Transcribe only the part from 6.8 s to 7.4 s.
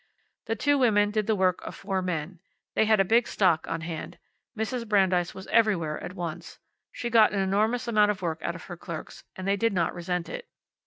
She got an